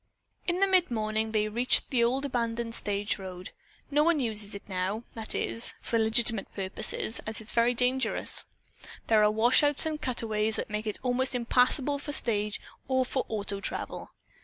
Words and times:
In 0.47 0.59
the 0.61 0.65
mid 0.65 0.89
morning 0.89 1.31
they 1.31 1.47
reached 1.47 1.91
the 1.91 2.03
old 2.03 2.25
abandoned 2.25 2.73
stage 2.73 3.19
road. 3.19 3.51
"No 3.91 4.03
one 4.03 4.19
uses 4.19 4.55
it 4.55 4.67
now, 4.67 5.03
that 5.13 5.35
is, 5.35 5.75
for 5.79 5.99
legitimate 5.99 6.51
purposes, 6.55 7.19
as 7.27 7.39
it 7.39 7.43
is 7.49 7.51
very 7.51 7.75
dangerous. 7.75 8.45
There 9.05 9.23
are 9.23 9.29
washouts 9.29 9.85
and 9.85 10.01
cutways 10.01 10.55
that 10.55 10.71
make 10.71 10.87
it 10.87 10.97
almost 11.03 11.35
impassable 11.35 11.99
for 11.99 12.13
stage 12.13 12.59
or 12.87 13.05
for 13.05 13.27
auto 13.29 13.59
travel." 13.59 14.09